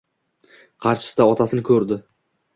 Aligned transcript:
Qarshisida 0.85 1.29
otasini 1.35 1.65
so'rdi. 1.69 2.01